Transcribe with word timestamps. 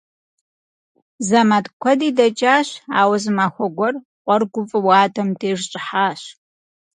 Зэман 1.27 1.65
куэди 1.81 2.09
дэкӀащ, 2.17 2.67
ауэ 2.99 3.17
зы 3.23 3.31
махуэ 3.37 3.67
гуэр 3.75 3.93
къуэр 4.23 4.41
гуфӀэу 4.51 4.89
адэм 5.03 5.29
деж 5.39 5.59
щӀыхьащ. 5.69 6.21